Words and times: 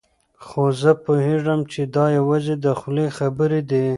خو 0.45 0.63
زه 0.81 0.91
پوهېږم 1.03 1.59
چې 1.71 1.81
دا 1.95 2.05
یوازې 2.17 2.55
د 2.63 2.65
خولې 2.79 3.07
خبرې 3.17 3.61
دي. 3.69 3.85